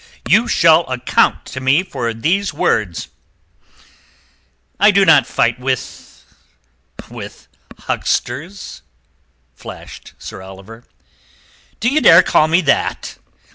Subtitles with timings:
[0.27, 3.09] "You shall account to me for these words."
[4.79, 6.25] "I do not fight with...
[7.11, 7.47] with
[7.81, 8.81] hucksters,"
[9.53, 10.85] flashed Sir Oliver.
[11.79, 13.19] "D'ye dare call me that?"